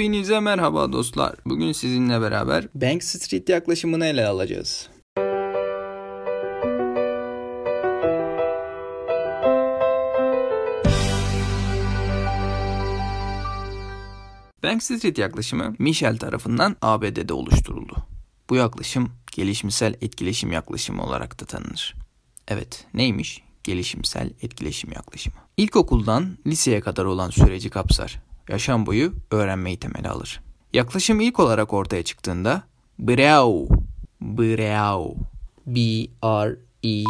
[0.00, 1.34] Hepinize merhaba dostlar.
[1.46, 4.88] Bugün sizinle beraber Bank Street yaklaşımını ele alacağız.
[14.62, 17.96] Bank Street yaklaşımı Michel tarafından ABD'de oluşturuldu.
[18.50, 21.94] Bu yaklaşım gelişimsel etkileşim yaklaşımı olarak da tanınır.
[22.48, 23.49] Evet, neymiş?
[23.64, 25.36] Gelişimsel etkileşim yaklaşımı.
[25.56, 28.22] İlkokuldan liseye kadar olan süreci kapsar.
[28.48, 30.40] Yaşam boyu öğrenmeyi temeli alır.
[30.72, 32.62] Yaklaşım ilk olarak ortaya çıktığında
[32.98, 33.68] Breau,
[34.20, 35.16] Breau,
[35.66, 37.04] B-R-E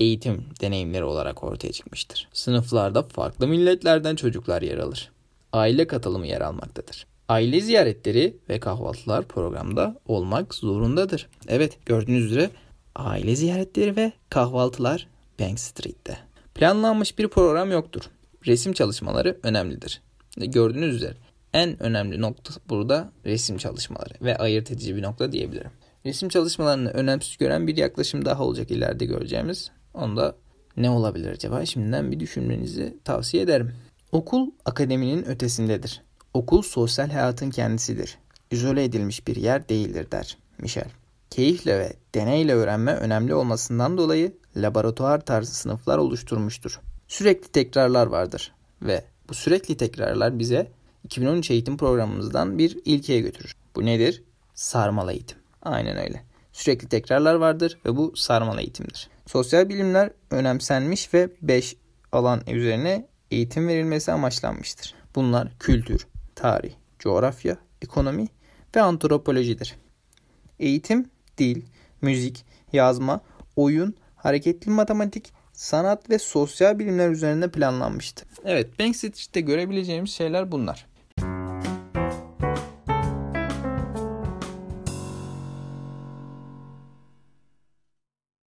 [0.00, 2.28] eğitim deneyimleri olarak ortaya çıkmıştır.
[2.32, 5.12] Sınıflarda farklı milletlerden çocuklar yer alır.
[5.52, 7.06] Aile katılımı yer almaktadır.
[7.28, 11.28] Aile ziyaretleri ve kahvaltılar programda olmak zorundadır.
[11.48, 12.50] Evet gördüğünüz üzere
[12.96, 15.08] aile ziyaretleri ve kahvaltılar
[15.40, 16.18] Bank Street'te.
[16.54, 18.02] Planlanmış bir program yoktur.
[18.46, 20.02] Resim çalışmaları önemlidir.
[20.36, 21.14] Gördüğünüz üzere
[21.52, 25.70] en önemli nokta burada resim çalışmaları ve ayırt edici bir nokta diyebilirim.
[26.06, 29.70] Resim çalışmalarını önemsiz gören bir yaklaşım daha olacak ileride göreceğimiz.
[29.94, 30.36] Onda
[30.76, 31.66] ne olabilir acaba?
[31.66, 33.72] Şimdiden bir düşünmenizi tavsiye ederim.
[34.12, 36.02] Okul akademinin ötesindedir.
[36.34, 38.18] Okul sosyal hayatın kendisidir.
[38.50, 40.88] İzole edilmiş bir yer değildir der Michel.
[41.32, 46.80] Keyifle ve deneyle öğrenme önemli olmasından dolayı laboratuvar tarzı sınıflar oluşturmuştur.
[47.08, 48.52] Sürekli tekrarlar vardır
[48.82, 50.72] ve bu sürekli tekrarlar bize
[51.04, 53.56] 2013 eğitim programımızdan bir ilkeye götürür.
[53.76, 54.22] Bu nedir?
[54.54, 55.38] Sarmal eğitim.
[55.62, 56.24] Aynen öyle.
[56.52, 59.08] Sürekli tekrarlar vardır ve bu sarmal eğitimdir.
[59.26, 61.76] Sosyal bilimler önemsenmiş ve 5
[62.12, 64.94] alan üzerine eğitim verilmesi amaçlanmıştır.
[65.14, 68.26] Bunlar kültür, tarih, coğrafya, ekonomi
[68.76, 69.76] ve antropolojidir.
[70.58, 71.62] Eğitim, dil,
[72.02, 73.20] müzik, yazma,
[73.56, 78.26] oyun, hareketli matematik, sanat ve sosyal bilimler üzerinde planlanmıştı.
[78.44, 80.86] Evet, Bank Street'te görebileceğimiz şeyler bunlar.